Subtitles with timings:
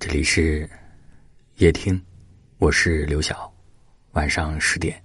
[0.00, 0.66] 这里是
[1.56, 2.02] 夜听，
[2.56, 3.52] 我是刘晓。
[4.12, 4.98] 晚上十点，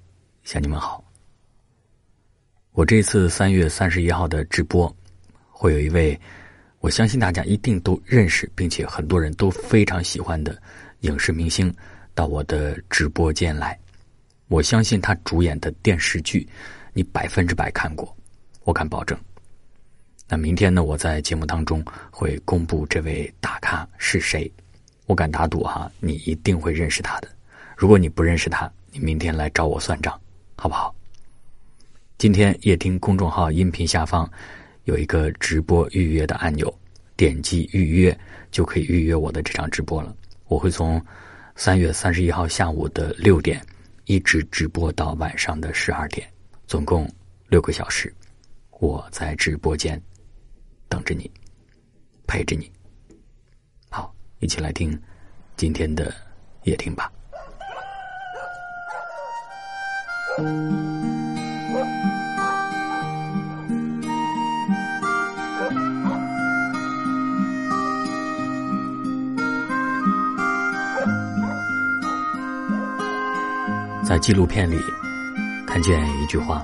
[0.44, 1.04] 向你们好。
[2.72, 4.96] 我这次三月三十一号的直播，
[5.50, 6.18] 会有一位
[6.80, 10.58] 我相信大家一定都认识，并且很多人都非常喜欢的
[11.02, 11.72] 影视明星
[12.14, 13.78] 到我的直播间来。
[14.48, 16.48] 我相信他主演的电视剧，
[16.94, 18.16] 你百分之百看过，
[18.64, 19.20] 我敢保证。
[20.26, 24.50] 那明天呢，我在节目当中会公布这位大咖是谁。
[25.06, 27.28] 我敢打赌哈，你一定会认识他的。
[27.78, 30.20] 如果你不认识他，你明天来找我算账，
[30.56, 30.96] 好不好？
[32.18, 34.30] 今天夜听公众号音频下方
[34.86, 36.74] 有一个直播预约的按钮，
[37.18, 38.18] 点击预约
[38.52, 40.16] 就可以预约我的这场直播了。
[40.48, 41.04] 我会从
[41.56, 43.62] 三月三十一号下午的六点
[44.06, 46.28] 一直直播到晚上的十二点，
[46.68, 47.10] 总共
[47.50, 48.14] 六个小时。
[48.80, 50.02] 我在直播间
[50.88, 51.30] 等着你，
[52.28, 52.72] 陪着你。
[54.40, 54.98] 一起来听
[55.56, 56.14] 今天的
[56.64, 57.12] 夜听吧。
[74.04, 74.78] 在纪录片里
[75.66, 76.64] 看见一句话：“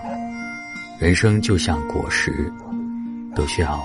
[0.99, 2.51] 人生就像果实，
[3.35, 3.83] 都需要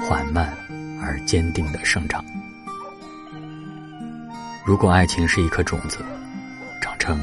[0.00, 0.56] 缓慢
[1.02, 2.24] 而坚定的生长。”
[4.64, 5.98] 如果爱情是一颗种子，
[6.80, 7.18] 长成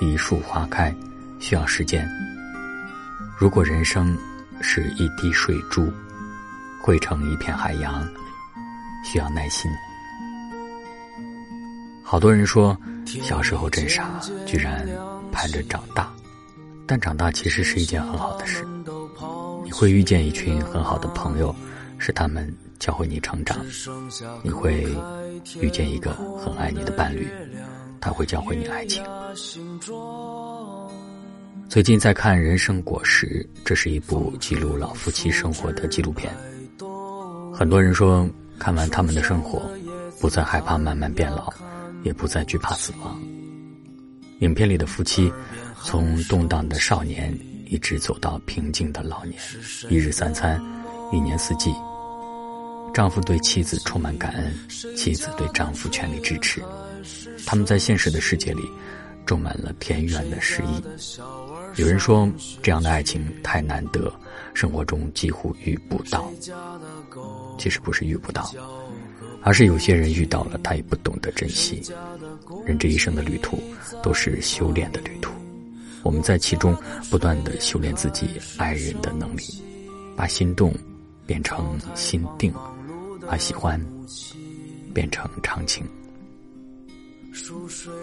[0.00, 0.94] 一树花开，
[1.38, 2.02] 需要时间；
[3.36, 4.16] 如果人生
[4.62, 5.92] 是一滴水珠，
[6.80, 8.08] 汇成一片海洋，
[9.04, 9.70] 需要耐心。
[12.02, 12.74] 好多人说
[13.22, 14.08] 小时候真傻，
[14.46, 14.88] 居然
[15.30, 16.10] 盼着长大，
[16.86, 18.66] 但长大其实是一件很好的事。
[19.64, 21.54] 你会遇见一群很好的朋友，
[21.98, 23.58] 是他们教会你成长，
[24.42, 24.86] 你会。
[25.60, 26.12] 遇见一个
[26.44, 27.28] 很爱你的伴侣，
[28.00, 29.04] 他会教会你爱情。
[31.68, 36.34] 最近在看《人生果实》，这是一部记录老夫妻生活的纪录片。
[37.54, 39.62] 很多人说，看完他们的生活，
[40.20, 41.52] 不再害怕慢慢变老，
[42.02, 43.16] 也不再惧怕死亡。
[44.40, 45.32] 影片里的夫妻，
[45.84, 47.32] 从动荡的少年，
[47.66, 49.40] 一直走到平静的老年，
[49.88, 50.60] 一日三餐，
[51.12, 51.74] 一年四季。
[52.94, 54.52] 丈夫对妻子充满感恩，
[54.96, 56.62] 妻子对丈夫全力支持。
[57.46, 58.62] 他们在现实的世界里，
[59.24, 60.82] 种满了田园的诗意。
[61.76, 62.28] 有人说，
[62.62, 64.12] 这样的爱情太难得，
[64.52, 66.28] 生活中几乎遇不到。
[67.56, 68.50] 其实不是遇不到，
[69.42, 71.82] 而是有些人遇到了，他也不懂得珍惜。
[72.66, 73.60] 人这一生的旅途，
[74.02, 75.30] 都是修炼的旅途。
[76.02, 76.76] 我们在其中
[77.10, 79.42] 不断的修炼自己爱人的能力，
[80.16, 80.72] 把心动
[81.28, 82.50] 变成心定。
[83.30, 83.78] 把喜欢
[84.94, 85.84] 变成长情，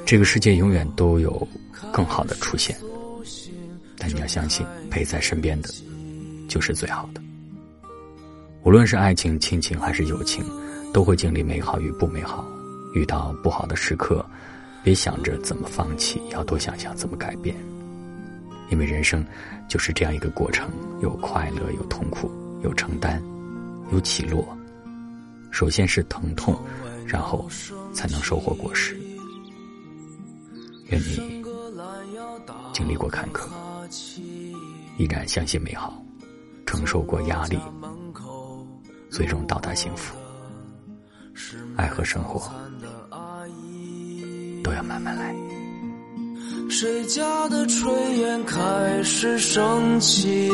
[0.05, 1.47] 这个世界永远都有
[1.91, 2.77] 更好的出现，
[3.97, 5.69] 但你要相信，陪在身边的
[6.47, 7.19] 就是最好的。
[8.61, 10.45] 无论是爱情、亲情还是友情，
[10.93, 12.45] 都会经历美好与不美好。
[12.93, 14.23] 遇到不好的时刻，
[14.83, 17.55] 别想着怎么放弃，要多想想怎么改变。
[18.69, 19.25] 因为人生
[19.67, 20.69] 就是这样一个过程：
[21.01, 22.29] 有快乐，有痛苦，
[22.65, 23.21] 有承担，
[23.91, 24.43] 有起落。
[25.51, 26.59] 首先是疼痛，
[27.05, 27.47] 然后
[27.93, 28.99] 才能收获果实。
[30.87, 31.43] 愿你
[32.73, 33.47] 经历过坎坷，
[34.97, 36.03] 依然相信美好，
[36.65, 37.59] 承受过压力，
[39.11, 40.15] 最终到达幸福。
[41.75, 42.51] 爱和生活
[44.63, 45.35] 都要慢慢来。
[46.67, 50.49] 谁家的炊烟开始升起？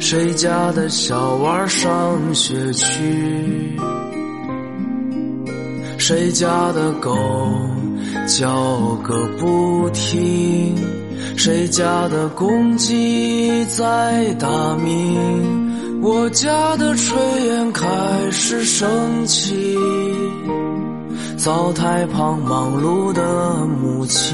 [0.00, 3.76] 谁家的小娃上学去？
[5.98, 7.14] 谁家的狗
[8.26, 10.74] 叫个不停？
[11.36, 16.00] 谁家的公鸡在打鸣？
[16.00, 17.14] 我家的炊
[17.46, 17.86] 烟开
[18.30, 19.76] 始升起，
[21.36, 24.32] 灶台旁忙碌的母亲，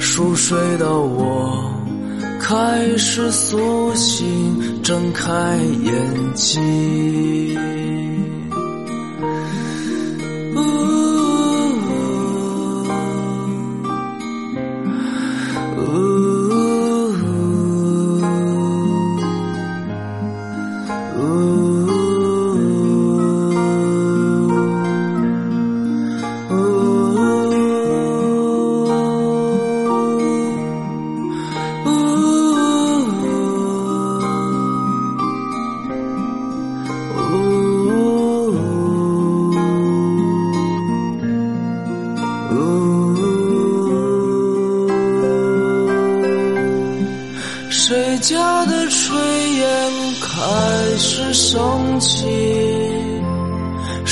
[0.00, 1.70] 熟睡的我。
[2.40, 6.62] 开始苏醒，睁开眼睛。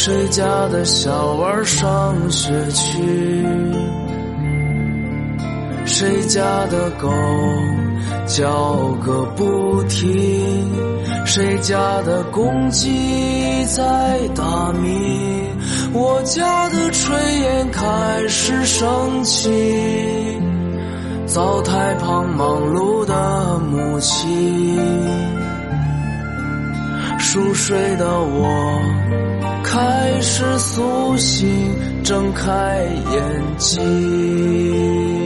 [0.03, 3.47] 谁家的小娃上学去？
[5.85, 7.07] 谁家的狗
[8.27, 10.73] 叫个不停？
[11.27, 15.45] 谁家的公鸡在打鸣？
[15.93, 17.13] 我家的炊
[17.43, 19.51] 烟开始升起，
[21.27, 24.79] 灶台旁忙碌的母亲，
[27.19, 28.81] 熟睡的我
[29.71, 31.49] 开始苏醒，
[32.03, 35.20] 睁开眼睛。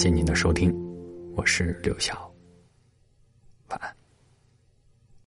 [0.00, 0.74] 谢您的收听，
[1.36, 2.29] 我是刘晓。